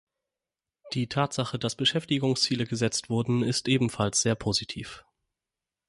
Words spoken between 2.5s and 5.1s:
gesetzt wurden, ist ebenfalls sehr positiv.